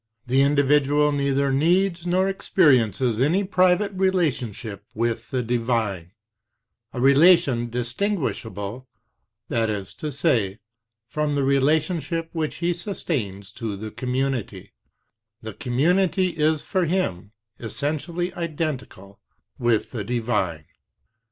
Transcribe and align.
The 0.25 0.41
individual 0.41 1.11
neither 1.11 1.53
needs 1.53 2.07
nor 2.07 2.27
experiences 2.27 3.21
any 3.21 3.43
private 3.43 3.93
relationship 3.93 4.83
with 4.95 5.29
the 5.29 5.43
divine, 5.43 6.13
a 6.91 6.99
relation 6.99 7.69
distinguishable, 7.69 8.87
that 9.49 9.69
is 9.69 9.93
to 10.01 10.11
say, 10.11 10.57
from 11.07 11.35
the 11.35 11.43
relationship 11.43 12.31
which 12.33 12.55
he 12.55 12.73
sustains 12.73 13.51
to 13.51 13.75
the 13.75 13.91
community; 13.91 14.73
the 15.43 15.53
community 15.53 16.29
is 16.29 16.63
for 16.63 16.85
him 16.85 17.31
essentially 17.59 18.33
identical 18.33 19.19
with 19.59 19.91
the 19.91 20.03
divine. 20.03 20.65